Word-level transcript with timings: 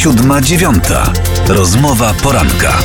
Siódma 0.00 0.40
dziewiąta. 0.40 1.12
Rozmowa 1.48 2.14
poranka. 2.22 2.78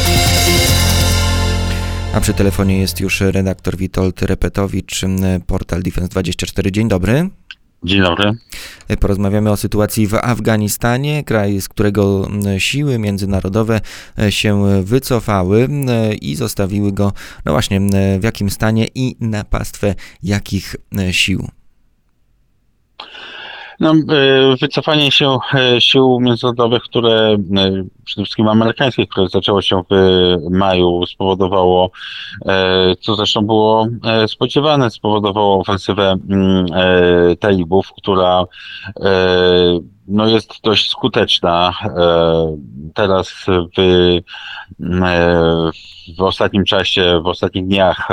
A 2.13 2.21
przy 2.21 2.33
telefonie 2.33 2.79
jest 2.79 2.99
już 2.99 3.21
redaktor 3.21 3.77
Witold 3.77 4.21
Repetowicz, 4.21 5.01
portal 5.47 5.83
Defense24. 5.83 6.71
Dzień 6.71 6.87
dobry. 6.87 7.29
Dzień 7.83 8.01
dobry. 8.01 8.31
Porozmawiamy 8.99 9.51
o 9.51 9.57
sytuacji 9.57 10.07
w 10.07 10.13
Afganistanie, 10.13 11.23
kraj, 11.23 11.61
z 11.61 11.69
którego 11.69 12.29
siły 12.57 12.99
międzynarodowe 12.99 13.81
się 14.29 14.83
wycofały 14.83 15.69
i 16.21 16.35
zostawiły 16.35 16.91
go, 16.91 17.13
no 17.45 17.51
właśnie, 17.51 17.81
w 18.19 18.23
jakim 18.23 18.49
stanie 18.49 18.87
i 18.95 19.15
na 19.19 19.43
pastwę 19.43 19.95
jakich 20.23 20.75
sił. 21.11 21.47
No, 23.79 23.91
e, 23.91 24.55
wycofanie 24.61 25.11
się 25.11 25.37
e, 25.53 25.81
sił 25.81 26.19
międzynarodowych, 26.21 26.83
które 26.83 27.37
e, 27.57 27.83
przede 28.05 28.25
wszystkim 28.25 28.47
amerykańskich, 28.47 29.09
które 29.09 29.29
zaczęło 29.29 29.61
się 29.61 29.83
w 29.89 29.95
maju, 30.49 31.05
spowodowało, 31.05 31.91
co 32.99 33.15
zresztą 33.15 33.41
było 33.41 33.87
spodziewane, 34.27 34.89
spowodowało 34.89 35.59
ofensywę 35.59 36.15
mm, 36.29 36.65
talibów, 37.39 37.91
która 37.97 38.45
no 40.07 40.27
jest 40.27 40.61
dość 40.63 40.89
skuteczna. 40.89 41.73
Teraz 42.93 43.29
w, 43.29 43.45
w 46.17 46.21
ostatnim 46.21 46.65
czasie, 46.65 47.21
w 47.23 47.27
ostatnich 47.27 47.67
dniach 47.67 48.11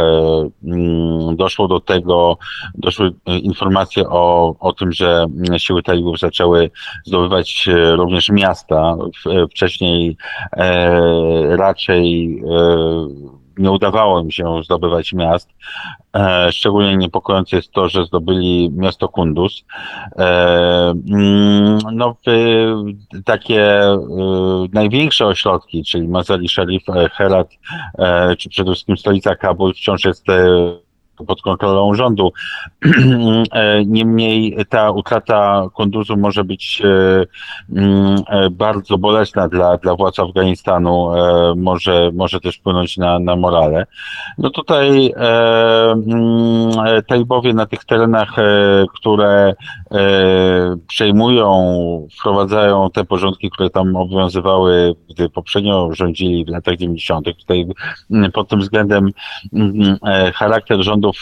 mm, 0.64 1.36
doszło 1.36 1.68
do 1.68 1.80
tego, 1.80 2.38
doszły 2.74 3.12
informacje 3.42 4.08
o, 4.08 4.54
o 4.60 4.72
tym, 4.72 4.92
że 4.92 5.26
siły 5.58 5.82
talibów 5.82 6.18
zaczęły 6.18 6.70
zdobywać 7.04 7.68
również 7.92 8.28
miasta. 8.28 8.96
Wcześniej 9.50 9.81
raczej 11.48 12.42
nie 13.58 13.70
udawało 13.70 14.20
im 14.20 14.30
się 14.30 14.62
zdobywać 14.64 15.12
miast. 15.12 15.48
E, 16.16 16.52
szczególnie 16.52 16.96
niepokojące 16.96 17.56
jest 17.56 17.72
to, 17.72 17.88
że 17.88 18.04
zdobyli 18.04 18.70
miasto 18.72 19.08
Kunduz. 19.08 19.64
E, 20.18 20.94
mm, 21.10 21.78
no, 21.92 22.16
takie 23.24 23.62
e, 23.82 23.98
największe 24.72 25.26
ośrodki, 25.26 25.84
czyli 25.84 26.08
Mazari 26.08 26.48
Sharif, 26.48 26.82
Herat, 27.12 27.48
czy 28.38 28.48
przede 28.48 28.72
wszystkim 28.72 28.96
stolica 28.96 29.34
Kabul 29.34 29.74
wciąż 29.74 30.04
jest 30.04 30.26
pod 31.22 31.42
kontrolą 31.42 31.94
rządu. 31.94 32.32
E, 33.52 33.84
niemniej 33.84 34.56
ta 34.68 34.90
utrata 34.90 35.66
Kunduzu 35.74 36.16
może 36.16 36.44
być 36.44 36.82
e, 36.84 37.24
mm, 37.78 38.16
e, 38.28 38.50
bardzo 38.50 38.98
bolesna 38.98 39.48
dla, 39.48 39.76
dla 39.76 39.94
władz 39.96 40.18
Afganistanu, 40.18 41.10
może, 41.56 42.10
może 42.14 42.40
też 42.40 42.56
wpłynąć 42.56 42.96
na, 42.96 43.18
na 43.18 43.36
morale. 43.36 43.86
No 44.38 44.50
tutaj 44.50 45.14
mm, 45.16 47.02
talibowie 47.06 47.54
na 47.54 47.66
tych 47.66 47.84
terenach, 47.84 48.36
które 48.94 49.54
przejmują, 50.88 52.08
wprowadzają 52.18 52.90
te 52.90 53.04
porządki, 53.04 53.50
które 53.50 53.70
tam 53.70 53.96
obowiązywały, 53.96 54.94
gdy 55.10 55.28
poprzednio 55.28 55.88
rządzili 55.92 56.44
w 56.44 56.48
latach 56.48 56.76
90. 56.76 57.26
Tutaj 57.38 57.66
mm, 58.10 58.32
pod 58.32 58.48
tym 58.48 58.60
względem 58.60 59.10
charakter 60.34 60.82
rządu 60.82 61.12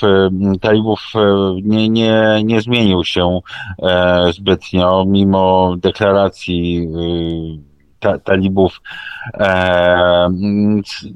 talibów, 0.60 0.60
talibów 0.60 1.12
nie, 1.62 1.88
nie, 1.88 2.40
nie 2.44 2.60
zmienił 2.60 3.04
się 3.04 3.40
e, 3.82 4.32
zbytnio, 4.32 5.04
mimo 5.08 5.74
deklaracji 5.78 6.88
y, 7.66 7.69
ta, 8.00 8.18
talibów. 8.18 8.80
E, 9.34 10.28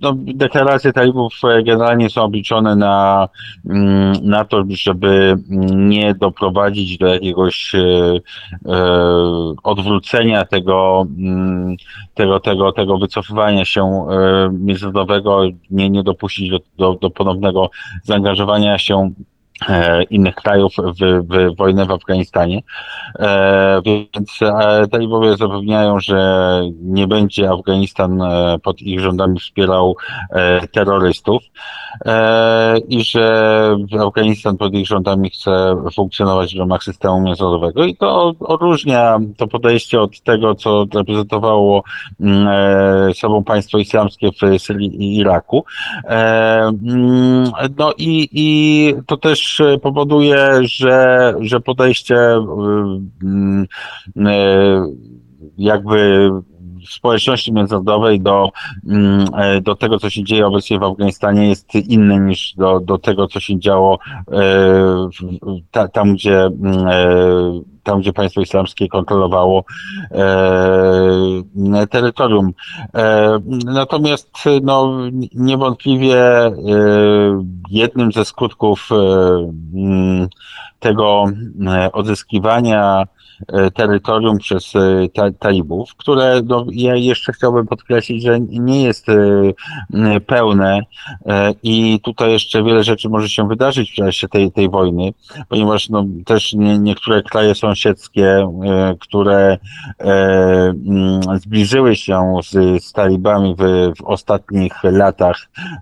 no, 0.02 0.14
deklaracje 0.16 0.92
talibów 0.92 1.34
generalnie 1.64 2.10
są 2.10 2.22
obliczone 2.22 2.76
na, 2.76 3.28
mm, 3.70 4.12
na 4.22 4.44
to, 4.44 4.64
żeby 4.68 5.36
nie 5.74 6.14
doprowadzić 6.14 6.98
do 6.98 7.06
jakiegoś 7.06 7.74
e, 7.74 7.80
e 8.66 9.14
odwrócenia 9.62 10.44
tego, 10.44 11.06
mm, 11.18 11.76
tego, 12.14 12.40
tego, 12.40 12.72
tego 12.72 12.98
wycofywania 12.98 13.64
się 13.64 14.06
e, 14.10 14.48
międzynarodowego, 14.52 15.42
nie, 15.70 15.90
nie 15.90 16.02
dopuścić 16.02 16.50
do, 16.50 16.60
do, 16.78 16.94
do 16.94 17.10
ponownego 17.10 17.70
zaangażowania 18.04 18.78
się 18.78 19.10
E, 19.14 19.33
innych 20.10 20.34
krajów 20.34 20.72
w, 20.76 21.26
w 21.28 21.56
wojnę 21.56 21.86
w 21.86 21.90
Afganistanie. 21.90 22.62
E, 23.18 23.82
więc 23.84 24.42
e, 24.42 24.88
talibowie 24.88 25.36
zapewniają, 25.36 26.00
że 26.00 26.60
nie 26.82 27.06
będzie 27.06 27.50
Afganistan 27.50 28.22
pod 28.62 28.82
ich 28.82 29.00
rządami 29.00 29.40
wspierał 29.40 29.96
terrorystów 30.72 31.42
i 32.88 33.04
że 33.04 33.76
Afganistan 34.06 34.56
pod 34.56 34.74
ich 34.74 34.86
rządami 34.86 35.30
chce 35.30 35.76
funkcjonować 35.94 36.54
w 36.54 36.58
ramach 36.58 36.84
systemu 36.84 37.20
międzynarodowego 37.20 37.84
i 37.84 37.96
to 37.96 38.34
odróżnia 38.40 39.18
to 39.36 39.46
podejście 39.46 40.00
od 40.00 40.20
tego, 40.20 40.54
co 40.54 40.86
reprezentowało 40.94 41.82
mm, 42.20 43.14
sobą 43.14 43.44
państwo 43.44 43.78
islamskie 43.78 44.30
w 44.32 44.62
Syrii 44.62 45.02
i 45.02 45.16
Iraku. 45.16 45.64
Mm, 46.04 47.50
no 47.78 47.92
i, 47.98 48.28
i 48.32 48.94
to 49.06 49.16
też 49.16 49.43
też 49.44 49.60
e, 49.60 49.78
powoduje, 49.78 50.60
że, 50.62 51.34
że 51.40 51.60
podejście 51.60 52.16
e, 52.16 52.40
e, 54.26 54.86
jakby 55.58 56.30
społeczności 56.88 57.52
międzynarodowej 57.52 58.20
do, 58.20 58.50
mm, 58.88 59.26
do 59.62 59.74
tego, 59.74 59.98
co 59.98 60.10
się 60.10 60.24
dzieje 60.24 60.46
obecnie 60.46 60.78
w 60.78 60.82
Afganistanie 60.82 61.48
jest 61.48 61.74
inne 61.74 62.20
niż 62.20 62.54
do, 62.54 62.80
do 62.80 62.98
tego, 62.98 63.28
co 63.28 63.40
się 63.40 63.58
działo 63.58 63.98
tam, 65.92 66.14
gdzie 66.14 66.40
mm, 66.40 66.86
tam, 67.82 68.00
gdzie 68.00 68.12
państwo 68.12 68.40
islamskie 68.40 68.88
kontrolowało 68.88 69.64
terytorium. 71.90 72.52
E, 72.94 73.38
natomiast 73.64 74.30
no, 74.62 74.98
niewątpliwie 75.34 76.20
e, 76.20 76.52
jednym 77.70 78.12
ze 78.12 78.24
skutków 78.24 78.88
e, 78.92 78.96
tego 80.80 81.24
e, 81.66 81.92
odzyskiwania 81.92 83.02
E, 83.02 83.13
terytorium 83.74 84.38
przez 84.38 84.76
e, 84.76 85.08
ta, 85.14 85.30
talibów, 85.32 85.94
które 85.96 86.42
no, 86.44 86.66
ja 86.72 86.94
jeszcze 86.94 87.32
chciałbym 87.32 87.66
podkreślić, 87.66 88.22
że 88.22 88.40
nie 88.40 88.82
jest 88.82 89.08
e, 89.08 90.20
pełne 90.20 90.80
i 91.62 92.00
tutaj 92.00 92.32
jeszcze 92.32 92.62
wiele 92.62 92.84
rzeczy 92.84 93.08
może 93.08 93.28
się 93.28 93.48
wydarzyć 93.48 93.90
w 93.90 93.94
czasie 93.94 94.28
tej, 94.28 94.52
tej 94.52 94.70
wojny, 94.70 95.12
ponieważ 95.48 95.88
no, 95.88 96.06
też 96.24 96.52
nie, 96.52 96.78
niektóre 96.78 97.22
kraje 97.22 97.54
sąsiedzkie, 97.54 98.48
które 99.00 99.58
zbliżyły 101.36 101.96
się 101.96 102.34
z, 102.44 102.84
z 102.84 102.92
talibami 102.92 103.54
w, 103.58 103.92
w 103.98 104.04
ostatnich 104.04 104.72
latach, 104.84 105.36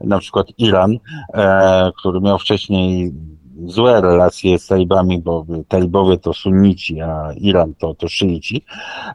na 0.04 0.18
przykład 0.18 0.46
Iran, 0.58 0.96
który 1.98 2.20
miał 2.20 2.38
wcześniej 2.38 3.12
złe 3.66 4.00
relacje 4.00 4.58
z 4.58 4.66
talibami, 4.66 5.18
bo 5.18 5.46
talibowie 5.68 6.18
to 6.18 6.34
sunnici, 6.34 7.00
a 7.00 7.32
Iran 7.36 7.74
to, 7.74 7.94
to 7.94 8.08
szyici. 8.08 8.64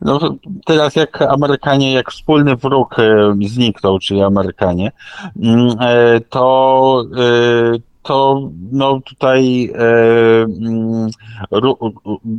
No 0.02 0.19
teraz 0.66 0.96
jak 0.96 1.22
Amerykanie, 1.22 1.94
jak 1.94 2.12
wspólny 2.12 2.56
wróg 2.56 3.00
e, 3.00 3.35
zniknął, 3.47 4.00
czyli 4.00 4.22
Amerykanie, 4.22 4.91
mm, 5.44 5.75
e, 5.80 6.19
to 6.19 7.03
e, 7.18 7.97
to 8.07 8.50
no 8.72 9.00
tutaj 9.06 9.72
e, 9.75 10.44
mm, 10.44 11.09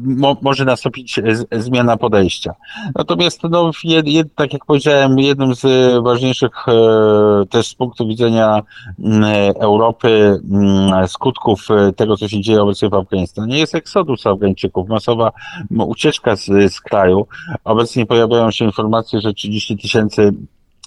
mo, 0.05 0.37
może 0.43 0.65
nastąpić 0.65 1.21
zmiana 1.53 1.97
podejścia. 1.97 2.55
Natomiast 2.95 3.43
no, 3.51 3.71
jed, 3.85 4.09
jed, 4.09 4.35
tak 4.35 4.53
jak 4.53 4.65
powiedziałem, 4.65 5.19
jednym 5.19 5.55
z 5.55 5.63
ważniejszych 6.05 6.69
e, 6.69 7.47
też 7.51 7.69
z 7.69 7.75
punktu 7.75 8.09
widzenia 8.09 8.63
mm, 8.99 9.25
Europy 9.61 10.41
mm, 10.51 11.09
skutków 11.09 11.67
e, 11.71 11.93
tego, 11.93 12.17
co 12.17 12.29
się 12.29 12.41
dzieje 12.41 12.63
obecnie 12.63 12.89
w 12.89 12.95
Afganistanie 12.95 13.59
jest 13.59 13.75
eksodus 13.75 14.27
Afgańczyków, 14.27 14.89
masowa 14.89 15.33
ucieczka 15.71 16.37
z, 16.37 16.73
z 16.73 16.81
kraju. 16.81 17.27
Obecnie 17.65 18.07
pojawiają 18.07 18.51
się 18.51 18.65
informacje, 18.65 19.21
że 19.21 19.33
30 19.33 19.77
tysięcy 19.77 20.33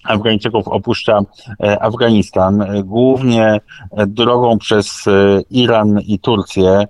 Afgańczyków 0.04 0.68
opuszcza 0.68 1.20
e, 1.64 1.84
Afganistan, 1.84 2.62
e, 2.62 2.84
głównie 2.84 3.60
e, 3.92 4.08
drogą 4.08 4.58
przez 4.58 5.06
Iran 5.50 6.00
i 6.00 6.20
Turcję 6.20 6.88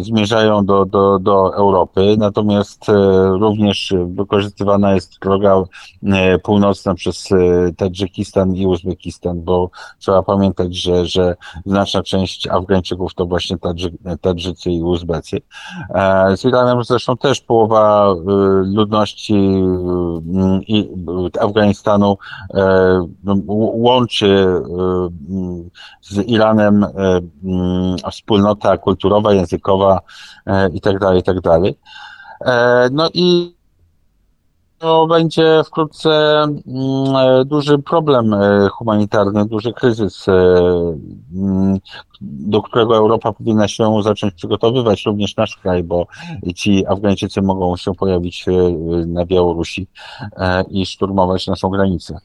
zmierzają 0.00 0.64
do, 0.64 0.84
do, 0.84 1.18
do 1.18 1.56
Europy, 1.56 2.16
natomiast 2.18 2.84
również 3.40 3.94
wykorzystywana 4.06 4.94
jest 4.94 5.18
droga 5.22 5.62
północna 6.42 6.94
przez 6.94 7.28
Tadżykistan 7.76 8.54
i 8.54 8.66
Uzbekistan, 8.66 9.42
bo 9.42 9.70
trzeba 9.98 10.22
pamiętać, 10.22 10.76
że, 10.76 11.06
że 11.06 11.36
znaczna 11.66 12.02
część 12.02 12.46
Afgańczyków 12.46 13.14
to 13.14 13.26
właśnie 13.26 13.58
Tadży, 13.58 13.90
Tadżycy 14.20 14.70
i 14.70 14.82
Uzbecy. 14.82 15.40
Z 16.36 16.44
Iranem 16.44 16.84
zresztą 16.84 17.16
też 17.16 17.40
połowa 17.40 18.14
ludności 18.64 19.62
Afganistanu 21.40 22.09
E, 22.54 22.62
no, 23.24 23.36
łączy 23.74 24.26
e, 24.26 24.60
z 26.00 26.18
Iranem 26.28 26.84
e, 26.84 26.90
wspólnota 28.10 28.76
kulturowa, 28.76 29.32
językowa 29.32 30.00
itd., 30.72 30.98
tak 30.98 31.16
itd. 31.16 31.42
Tak 31.42 31.62
no 32.92 33.08
i 33.14 33.59
to 34.80 35.06
będzie 35.06 35.62
wkrótce 35.66 36.44
duży 37.46 37.78
problem 37.78 38.34
humanitarny, 38.72 39.46
duży 39.46 39.72
kryzys, 39.72 40.26
do 42.20 42.62
którego 42.62 42.96
Europa 42.96 43.32
powinna 43.32 43.68
się 43.68 44.02
zacząć 44.02 44.34
przygotowywać, 44.34 45.06
również 45.06 45.36
nasz 45.36 45.56
kraj, 45.56 45.82
bo 45.82 46.06
ci 46.54 46.86
Afgańczycy 46.86 47.42
mogą 47.42 47.76
się 47.76 47.94
pojawić 47.94 48.46
na 49.06 49.26
Białorusi 49.26 49.86
i 50.70 50.86
szturmować 50.86 51.46
naszą 51.46 51.68
granicę 51.68 52.20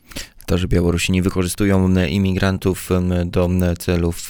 to, 0.46 0.58
że 0.58 0.68
Białorusini 0.68 1.22
wykorzystują 1.22 2.06
imigrantów 2.06 2.90
do 3.26 3.50
celów 3.80 4.30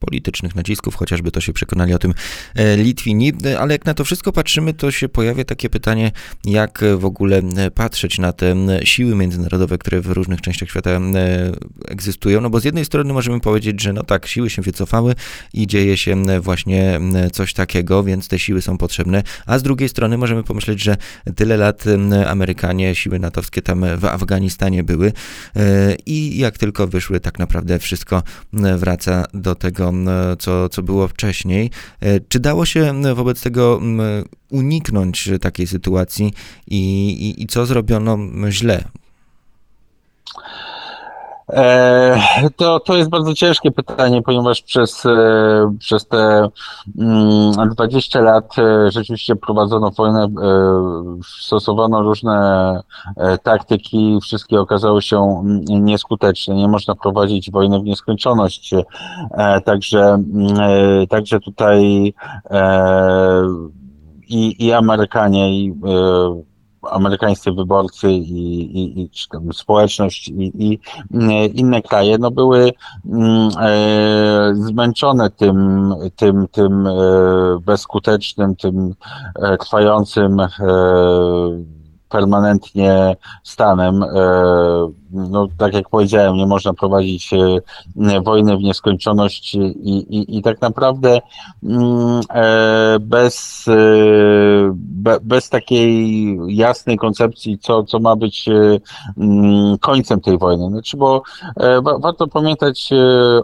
politycznych 0.00 0.54
nacisków, 0.54 0.94
chociażby 0.94 1.30
to 1.30 1.40
się 1.40 1.52
przekonali 1.52 1.94
o 1.94 1.98
tym 1.98 2.14
e, 2.54 2.76
Litwini, 2.76 3.32
ale 3.58 3.74
jak 3.74 3.84
na 3.84 3.94
to 3.94 4.04
wszystko 4.04 4.32
patrzymy, 4.32 4.74
to 4.74 4.90
się 4.90 5.08
pojawia 5.08 5.44
takie 5.44 5.70
pytanie, 5.70 6.12
jak 6.44 6.84
w 6.96 7.04
ogóle 7.04 7.42
patrzeć 7.74 8.18
na 8.18 8.32
te 8.32 8.54
siły 8.84 9.14
międzynarodowe, 9.14 9.78
które 9.78 10.00
w 10.00 10.06
różnych 10.06 10.40
częściach 10.40 10.68
świata 10.68 10.90
egzystują, 11.88 12.40
no 12.40 12.50
bo 12.50 12.60
z 12.60 12.64
jednej 12.64 12.84
strony 12.84 13.12
możemy 13.12 13.40
powiedzieć, 13.40 13.82
że 13.82 13.92
no 13.92 14.02
tak, 14.02 14.26
siły 14.26 14.50
się 14.50 14.62
wycofały 14.62 15.14
i 15.54 15.66
dzieje 15.66 15.96
się 15.96 16.40
właśnie 16.40 17.00
coś 17.32 17.54
takiego, 17.54 18.04
więc 18.04 18.28
te 18.28 18.38
siły 18.38 18.62
są 18.62 18.78
potrzebne, 18.78 19.22
a 19.46 19.58
z 19.58 19.62
drugiej 19.62 19.88
strony 19.88 20.18
możemy 20.18 20.42
pomyśleć, 20.42 20.82
że 20.82 20.96
tyle 21.36 21.56
lat 21.56 21.84
Amerykanie, 22.26 22.94
siły 22.94 23.18
natowskie 23.18 23.62
tam 23.62 23.84
w 23.98 24.04
Afganistanie 24.04 24.84
były, 24.84 25.12
E, 25.55 25.55
i 26.06 26.38
jak 26.38 26.58
tylko 26.58 26.86
wyszły, 26.86 27.20
tak 27.20 27.38
naprawdę 27.38 27.78
wszystko 27.78 28.22
e, 28.52 28.76
wraca 28.76 29.24
do 29.34 29.54
tego, 29.54 29.88
e, 29.88 30.36
co, 30.36 30.68
co 30.68 30.82
było 30.82 31.08
wcześniej. 31.08 31.70
Czy 32.28 32.40
dało 32.40 32.66
się 32.66 33.02
wobec 33.14 33.42
tego 33.42 33.80
uniknąć 34.50 35.30
takiej 35.40 35.66
sytuacji 35.66 36.32
i, 36.66 37.10
i, 37.10 37.42
i 37.42 37.46
co 37.46 37.66
zrobiono 37.66 38.18
źle? 38.50 38.84
E, 41.52 42.50
to, 42.56 42.80
to 42.80 42.96
jest 42.96 43.10
bardzo 43.10 43.34
ciężkie 43.34 43.70
pytanie, 43.70 44.22
ponieważ 44.22 44.62
przez, 44.62 45.06
e, 45.06 45.76
przez 45.78 46.06
te 46.06 46.48
20 47.74 48.18
mm, 48.18 48.32
lat 48.34 48.58
e, 48.58 48.90
rzeczywiście 48.90 49.36
prowadzono 49.36 49.90
wojnę, 49.90 50.28
stosowano 51.40 52.02
różne 52.02 52.80
taktyki, 53.42 54.18
wszystkie 54.22 54.60
okazały 54.60 55.02
się 55.02 55.42
nieskuteczne. 55.68 56.54
Nie 56.54 56.68
można 56.68 56.94
prowadzić 56.94 57.50
wojny 57.50 57.80
w 57.80 57.84
nieskończoność. 57.84 58.74
Także, 59.64 60.02
mm, 60.04 61.06
także 61.06 61.40
tutaj 61.40 62.14
i, 64.28 64.66
i 64.66 64.72
Amerykanie, 64.72 65.60
i 65.60 65.74
amerykańscy 66.82 67.52
wyborcy 67.52 68.10
i, 68.10 68.78
i, 68.78 69.02
i 69.02 69.10
społeczność 69.52 70.28
i, 70.28 70.52
i 70.64 70.80
inne 71.54 71.82
kraje, 71.82 72.18
no 72.18 72.30
były 72.30 72.72
mm, 73.06 73.50
e, 73.60 74.54
zmęczone 74.54 75.30
tym, 75.30 75.94
tym, 76.16 76.48
tym 76.48 76.86
e, 76.86 76.92
bezskutecznym, 77.60 78.56
tym 78.56 78.94
e, 79.34 79.56
trwającym 79.58 80.40
e, 80.40 80.48
permanentnie 82.08 83.16
stanem. 83.42 84.02
E, 84.02 84.08
no, 85.16 85.48
tak 85.58 85.74
jak 85.74 85.88
powiedziałem, 85.88 86.36
nie 86.36 86.46
można 86.46 86.72
prowadzić 86.72 87.30
e, 87.32 88.20
wojny 88.20 88.56
w 88.56 88.60
nieskończoność 88.60 89.54
i, 89.54 89.58
i, 90.16 90.38
i 90.38 90.42
tak 90.42 90.60
naprawdę 90.60 91.18
mm, 91.62 92.20
e, 92.30 92.98
bez, 93.00 93.66
bez 95.22 95.50
takiej 95.50 96.36
jasnej 96.56 96.96
koncepcji, 96.96 97.58
co, 97.58 97.84
co 97.84 97.98
ma 97.98 98.16
być 98.16 98.48
mm, 99.18 99.78
końcem 99.78 100.20
tej 100.20 100.38
wojny. 100.38 100.68
Znaczy, 100.68 100.96
bo 100.96 101.22
warto 101.98 102.26
pamiętać 102.26 102.90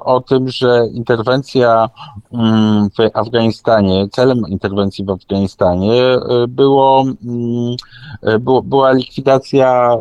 o 0.01 0.21
tym, 0.21 0.49
że 0.49 0.87
interwencja 0.93 1.91
mm, 2.33 2.89
w 2.91 3.17
Afganistanie, 3.19 4.09
celem 4.09 4.39
interwencji 4.49 5.05
w 5.05 5.11
Afganistanie 5.11 6.19
było, 6.49 7.05
było 8.41 8.63
była 8.63 8.93
likwidacja 8.93 9.97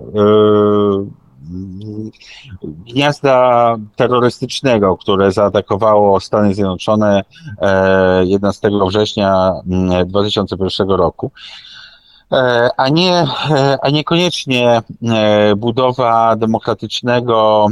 gniazda 2.94 3.76
terrorystycznego, 3.96 4.98
które 4.98 5.32
zaatakowało 5.32 6.20
Stany 6.20 6.54
Zjednoczone 6.54 7.24
11 8.24 8.70
września 8.88 9.54
2001 10.06 10.90
roku 10.90 11.32
a 12.78 12.90
nie, 12.90 13.28
a 13.82 13.90
niekoniecznie 13.90 14.82
budowa 15.58 16.36
demokratycznego, 16.36 17.68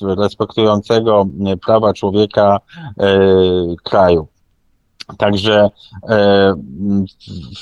respektującego 0.00 1.26
prawa 1.66 1.92
człowieka 1.92 2.58
kraju. 3.82 4.26
Także 5.18 5.70
e, 6.08 6.54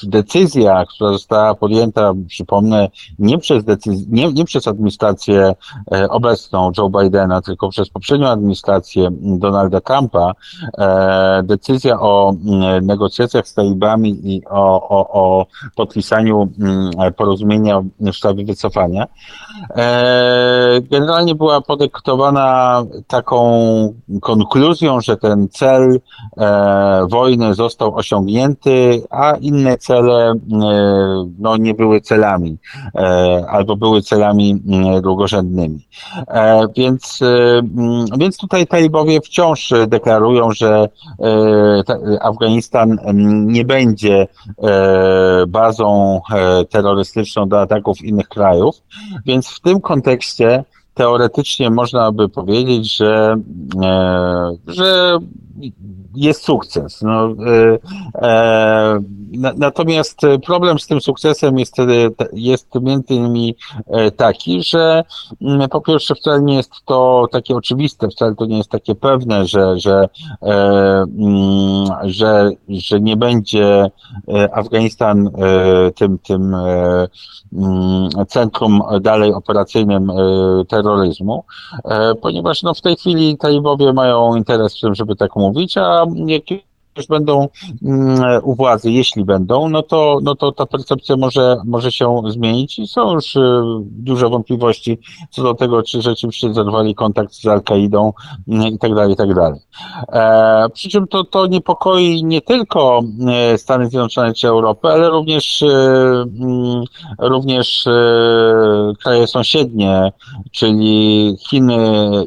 decyzja, 0.03 0.85
która 0.95 1.13
została 1.13 1.55
podjęta, 1.55 2.13
przypomnę, 2.29 2.89
nie 3.19 3.39
przez, 3.39 3.65
decyz- 3.65 4.07
nie, 4.09 4.33
nie 4.33 4.45
przez 4.45 4.69
administrację 4.69 5.55
e, 5.93 6.09
obecną 6.09 6.73
Joe 6.79 6.91
Bidena, 6.91 7.43
tylko 7.43 7.69
przez 7.69 7.89
poprzednią 7.89 8.29
administrację 8.29 9.09
Donalda 9.21 9.81
Trumpa, 9.81 10.33
e, 10.79 11.43
decyzja 11.45 12.01
o 12.01 12.35
mm, 12.45 12.87
negocjacjach 12.87 13.49
z 13.49 13.55
talibami 13.55 14.35
i 14.35 14.43
o, 14.47 14.89
o, 14.89 15.09
o 15.13 15.47
podpisaniu 15.77 16.49
mm, 16.61 16.91
porozumienia 17.17 17.83
w 18.01 18.17
sprawie 18.17 18.45
wycofania, 18.45 19.07
e, 19.77 20.81
generalnie 20.81 21.35
była 21.35 21.61
podyktowana 21.61 22.83
taką 23.07 23.43
konkluzją, 24.21 25.01
że 25.01 25.17
ten 25.17 25.49
cel 25.49 26.01
e, 26.37 27.07
wojny 27.11 27.32
wojny 27.39 27.55
został 27.55 27.97
osiągnięty, 27.97 29.03
a 29.11 29.33
inne 29.41 29.79
cele 29.79 30.31
e, 30.31 30.37
no, 31.39 31.57
nie 31.57 31.75
były 31.75 32.01
celami 32.01 32.59
e, 32.95 33.45
albo 33.49 33.77
były 33.77 34.03
celami 34.03 34.63
mm, 34.67 35.03
drugorzędnymi. 35.03 35.89
E, 36.29 36.67
więc, 36.77 37.21
mm, 37.23 38.07
więc 38.19 38.37
tutaj 38.37 38.67
talibowie 38.67 39.21
wciąż 39.21 39.73
deklarują, 39.87 40.53
że 40.53 40.89
Afganistan 42.21 42.99
mm, 43.03 43.53
nie 43.53 43.65
będzie 43.65 44.27
bazą 45.49 46.21
terrorystyczną 46.71 47.49
do 47.49 47.61
ataków 47.61 48.03
innych 48.03 48.29
krajów, 48.29 48.83
więc 49.27 49.49
w 49.49 49.61
tym 49.61 49.81
kontekście 49.81 50.65
teoretycznie 50.95 51.71
można 51.71 52.13
by 52.13 52.29
powiedzieć, 52.29 52.97
że, 52.97 53.37
że 54.67 55.19
jest 56.15 56.45
sukces. 56.45 57.03
No, 57.03 57.35
e, 57.47 57.79
e, 58.23 59.01
natomiast 59.57 60.21
problem 60.47 60.79
z 60.79 60.87
tym 60.87 61.01
sukcesem 61.01 61.59
jest, 61.59 61.79
e, 61.79 61.85
jest 62.33 62.69
między 62.83 63.15
innymi 63.15 63.57
taki, 64.17 64.63
że 64.63 65.05
mm, 65.43 65.69
po 65.69 65.81
pierwsze 65.81 66.15
wcale 66.15 66.43
nie 66.43 66.57
jest 66.57 66.71
to 66.85 67.27
takie 67.33 67.57
oczywiste, 67.57 68.09
wcale 68.09 68.35
to 68.35 68.47
nie 68.47 68.57
jest 68.57 68.71
takie 68.71 68.95
pewne, 68.95 69.47
że, 69.47 69.81
że, 69.81 70.09
mm, 70.43 71.87
że, 72.03 72.51
że 72.69 73.01
nie 73.01 73.17
będzie 73.17 73.91
Afganistan 74.53 75.31
tym, 75.95 76.19
tym 76.19 76.55
mm, 77.53 78.09
centrum 78.29 78.83
dalej 79.01 79.33
operacyjnym 79.33 80.13
terroryzmu, 80.69 80.82
ponieważ 82.23 82.63
no, 82.63 82.75
w 82.75 82.81
tej 82.81 82.97
chwili 82.97 83.39
talibowie 83.39 83.93
mają 83.93 84.37
interes 84.37 84.79
w 84.79 84.81
tym, 84.81 84.95
żeby 84.95 85.17
tak 85.17 85.37
mówić, 85.37 85.77
a 85.77 86.05
już 86.97 87.07
będą 87.07 87.49
mm, 87.83 88.41
u 88.43 88.55
władzy, 88.55 88.91
jeśli 88.91 89.25
będą, 89.25 89.69
no 89.69 89.83
to, 89.83 90.19
no 90.23 90.35
to 90.35 90.53
ta 90.53 90.67
percepcja 90.67 91.17
może, 91.17 91.57
może 91.65 91.93
się 91.93 92.23
zmienić 92.29 92.79
i 92.79 92.87
są 92.87 93.15
już 93.15 93.37
y, 93.37 93.41
duże 93.83 94.29
wątpliwości 94.29 94.99
co 95.31 95.43
do 95.43 95.55
tego, 95.55 95.83
czy 95.83 96.03
rzeczywiście 96.03 96.55
zerwali 96.55 96.95
kontakt 96.95 97.35
z 97.35 97.47
Al-Kaidą 97.47 98.13
mm, 98.49 98.67
i 98.67 98.79
tak 98.79 98.95
dalej, 98.95 99.13
i 99.13 99.17
tak 99.17 99.35
dalej. 99.35 99.61
E, 100.13 100.69
przy 100.75 100.89
czym 100.89 101.09
to, 101.09 101.25
to 101.25 101.47
niepokoi 101.47 102.25
nie 102.25 102.41
tylko 102.41 103.03
e, 103.29 103.59
Stany 103.59 103.91
Zjednoczone 103.91 104.35
czy 104.35 104.49
Europę, 104.49 104.89
ale 104.89 105.11
również, 105.11 105.63
e, 105.63 105.67
mm, 106.41 106.85
również 107.19 107.85
kraje 109.03 109.27
sąsiednie, 109.27 110.13
czyli 110.51 111.37
Chiny, 111.49 111.77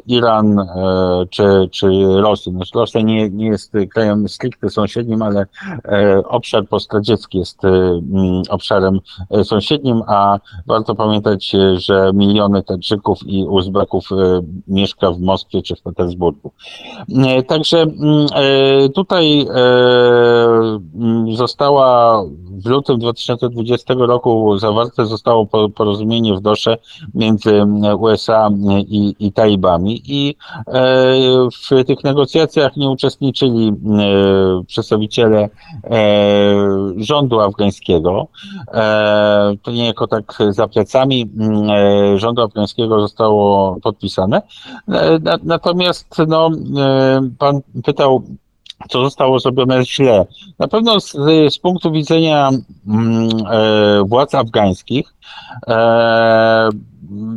Iran 0.06 0.66
czy, 1.30 1.68
czy 1.70 1.86
Rosję. 2.16 2.52
Znaczy 2.52 2.70
Rosja 2.74 3.00
nie, 3.00 3.30
nie 3.30 3.46
jest 3.46 3.72
krajem 3.94 4.28
stricte 4.28 4.55
sąsiednim, 4.68 5.22
ale 5.22 5.46
obszar 6.24 6.68
postradziecki 6.68 7.38
jest 7.38 7.64
mm, 7.64 8.42
obszarem 8.48 9.00
sąsiednim, 9.44 10.02
a 10.06 10.38
warto 10.66 10.94
pamiętać, 10.94 11.52
że 11.76 12.10
miliony 12.14 12.62
Tadżyków 12.62 13.18
i 13.26 13.44
Uzbeków 13.44 14.08
mieszka 14.68 15.10
w 15.10 15.20
Moskwie 15.20 15.62
czy 15.62 15.76
w 15.76 15.82
Petersburgu. 15.82 16.52
Także 17.46 17.82
mm, 17.82 18.26
tutaj 18.94 19.46
mm, 20.94 21.36
została 21.36 22.22
w 22.64 22.66
lutym 22.66 22.98
2020 22.98 23.94
roku 23.98 24.58
zawarte 24.58 25.06
zostało 25.06 25.46
porozumienie 25.74 26.34
w 26.34 26.40
Dosze 26.40 26.76
między 27.14 27.64
USA 27.98 28.50
i, 28.88 29.14
i 29.18 29.32
Talibami 29.32 30.02
i 30.04 30.36
e, 30.66 30.92
w 31.50 31.84
tych 31.86 32.04
negocjacjach 32.04 32.76
nie 32.76 32.90
uczestniczyli 32.90 33.68
e, 33.68 33.72
przedstawiciele 34.66 35.48
e, 35.84 35.98
rządu 36.96 37.40
afgańskiego. 37.40 38.26
To 39.62 39.70
niejako 39.70 40.06
tak 40.06 40.38
za 40.50 40.68
plecami 40.68 41.30
rządu 42.16 42.42
afgańskiego 42.42 43.00
zostało 43.00 43.76
podpisane. 43.82 44.42
Natomiast 45.42 46.06
no, 46.28 46.50
pan 47.38 47.60
pytał, 47.84 48.22
co 48.88 49.02
zostało 49.02 49.38
zrobione 49.40 49.84
źle. 49.84 50.26
Na 50.58 50.68
pewno 50.68 51.00
z, 51.00 51.12
z 51.48 51.58
punktu 51.58 51.92
widzenia 51.92 52.50
mm, 52.86 53.28
e, 53.50 54.04
władz 54.04 54.34
afgańskich 54.34 55.14
e, 55.68 56.68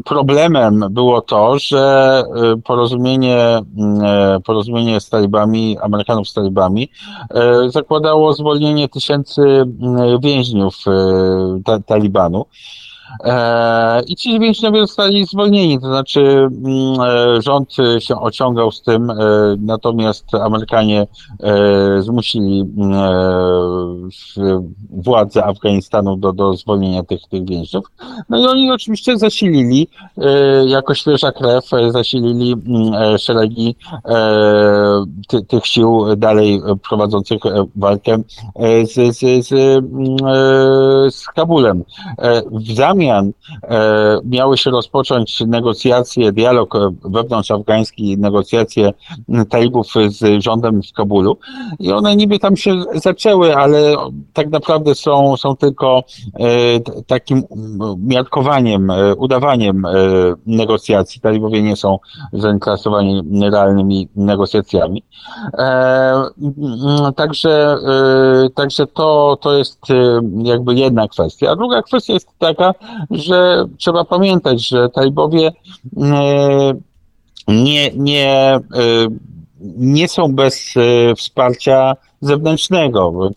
problemem 0.05 0.85
było 0.91 1.21
to, 1.21 1.59
że 1.59 2.23
e, 2.35 2.61
porozumienie, 2.61 3.61
mm, 3.77 4.03
e, 4.03 4.39
porozumienie 4.39 4.99
z 4.99 5.09
talibami, 5.09 5.77
Amerykanów 5.81 6.29
z 6.29 6.33
talibami 6.33 6.91
e, 7.29 7.69
zakładało 7.69 8.33
zwolnienie 8.33 8.89
tysięcy 8.89 9.41
mm, 9.41 10.19
więźniów 10.19 10.75
ta, 11.65 11.79
Talibanu. 11.79 12.45
E, 13.23 14.01
I 14.07 14.15
ci 14.15 14.39
więźniowie 14.39 14.81
zostali 14.81 15.25
zwolnieni, 15.25 15.79
to 15.79 15.87
znaczy 15.87 16.21
mm, 16.21 17.01
e, 17.01 17.41
rząd 17.41 17.75
się 17.99 18.19
ociągał 18.19 18.71
z 18.71 18.81
tym, 18.81 19.09
e, 19.09 19.15
natomiast 19.59 20.35
Amerykanie 20.35 21.07
zmusili 21.99 22.61
mm, 22.77 24.09
władze 24.89 25.45
Afganistanu 25.45 26.15
do, 26.15 26.33
do 26.33 26.53
zwolnienia 26.53 27.03
tych, 27.03 27.21
tych 27.29 27.45
więźniów. 27.45 27.85
No 28.29 28.39
i 28.39 28.47
oni 28.47 28.71
oczywiście 28.71 29.17
zasilili, 29.17 29.87
jako 30.65 30.93
świeża 30.95 31.31
krew, 31.31 31.69
zasilili 31.89 32.53
mm, 32.53 33.17
szeregi 33.17 33.75
ty, 35.27 35.41
tych 35.45 35.65
sił 35.65 36.15
dalej 36.17 36.61
prowadzących 36.89 37.39
walkę 37.75 38.17
z, 38.83 39.17
z, 39.17 39.47
z, 39.47 39.49
z 41.15 41.25
Kabulem. 41.25 41.83
W 42.51 42.75
zamian 42.75 42.98
e, 43.03 43.31
miały 44.25 44.57
się 44.57 44.71
rozpocząć 44.71 45.41
negocjacje, 45.47 46.31
dialog 46.31 46.75
wewnątrz 47.05 47.51
afgański, 47.51 48.17
negocjacje 48.17 48.93
talibów 49.49 49.87
z 50.07 50.43
rządem 50.43 50.81
w 50.83 50.93
Kabulu 50.93 51.37
i 51.79 51.91
one 51.91 52.15
niby 52.15 52.39
tam 52.39 52.57
się 52.57 52.83
zaczęły, 52.93 53.55
ale 53.55 53.95
tak 54.33 54.49
naprawdę 54.49 54.95
są, 54.95 55.37
są 55.37 55.55
tylko 55.55 56.03
e, 56.39 56.43
takim 57.07 57.43
miarkowaniem, 57.97 58.91
e, 58.91 59.15
udawaniem 59.15 59.83
negocjacji. 60.45 61.21
Talibowie 61.21 61.61
nie 61.61 61.75
są 61.75 61.99
zainteresowani 62.33 63.23
realnymi 63.51 64.07
negocjacjami. 64.15 65.03
Także, 67.15 67.77
także 68.55 68.87
to, 68.87 69.37
to 69.41 69.57
jest 69.57 69.79
jakby 70.43 70.75
jedna 70.75 71.07
kwestia. 71.07 71.51
A 71.51 71.55
druga 71.55 71.81
kwestia 71.81 72.13
jest 72.13 72.29
taka, 72.37 72.73
że 73.11 73.65
trzeba 73.77 74.05
pamiętać, 74.05 74.67
że 74.67 74.89
Talibowie 74.89 75.51
e, 75.97 76.73
nie, 77.47 77.91
nie, 77.95 78.55
e, 78.55 78.59
nie 79.77 80.07
są 80.07 80.35
bez 80.35 80.73
e, 80.77 81.15
wsparcia 81.15 81.95
zewnętrznego. 82.21 83.29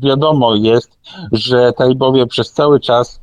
Wiadomo 0.00 0.54
jest, 0.54 0.98
że 1.32 1.72
Talibowie 1.72 2.26
przez 2.26 2.52
cały 2.52 2.80
czas 2.80 3.20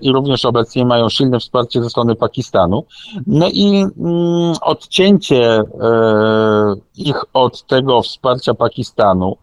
i 0.00 0.12
również 0.12 0.44
obecnie 0.44 0.84
mają 0.84 1.08
silne 1.08 1.40
wsparcie 1.40 1.82
ze 1.82 1.90
strony 1.90 2.14
Pakistanu. 2.14 2.84
No 3.26 3.48
i 3.52 3.84
mm, 3.98 4.54
odcięcie 4.62 5.62
ich 6.96 7.16
od 7.32 7.66
tego 7.66 8.02
wsparcia 8.02 8.54
Pakistanu 8.54 9.36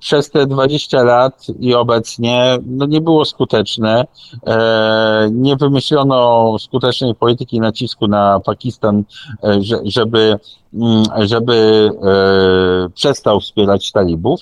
przez 0.00 0.30
te 0.30 0.46
20 0.46 1.02
lat 1.02 1.46
i 1.60 1.74
obecnie 1.74 2.58
no 2.66 2.86
nie 2.86 3.00
było 3.00 3.24
skuteczne. 3.24 4.04
E, 4.46 5.28
nie 5.32 5.56
wymyślono 5.56 6.56
skutecznej 6.58 7.14
polityki 7.14 7.60
nacisku 7.60 8.08
na 8.08 8.40
Pakistan, 8.40 9.04
e, 9.44 9.58
żeby, 9.84 10.38
mm, 10.74 11.04
żeby 11.18 11.90
e, 12.02 12.88
przestał 12.94 13.40
wspierać 13.40 13.92
talibów. 13.92 14.40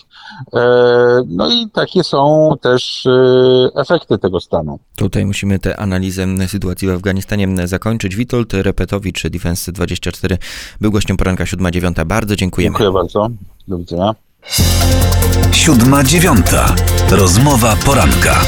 No 1.27 1.49
i 1.51 1.71
takie 1.71 2.05
są 2.05 2.53
też 2.61 3.07
efekty 3.75 4.19
tego 4.19 4.41
stanu. 4.41 4.79
Tutaj 4.97 5.27
musimy 5.27 5.59
tę 5.59 5.81
analizę 5.81 6.27
sytuacji 6.47 6.89
w 6.89 6.91
Afganistanie 6.91 7.67
zakończyć. 7.67 8.17
Witold 8.17 8.53
Repetowicz, 8.53 9.27
Defense 9.29 9.73
24, 9.73 10.39
był 10.81 10.93
gościem 10.93 11.17
poranka 11.17 11.45
7-9. 11.45 12.05
Bardzo 12.05 12.37
dziękujemy. 12.37 12.73
Dziękuję 12.73 12.93
bardzo. 12.93 13.29
Do 13.69 13.79
widzenia. 13.79 14.26
Siódma 15.53 16.05
dziewiąta. 16.05 16.75
Rozmowa 17.11 17.77
poranka. 17.77 18.41